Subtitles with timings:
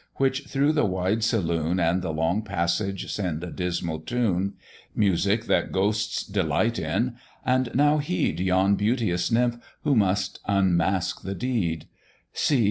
[0.15, 4.55] which through the wide saloon And the long passage send a dismal tune,
[4.95, 11.35] Music that ghosts delight in; and now heed Yon beauteous nymph, who must unmask the
[11.35, 11.87] deed;
[12.33, 12.59] See!